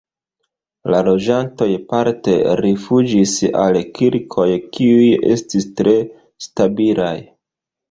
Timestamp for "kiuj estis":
4.73-5.71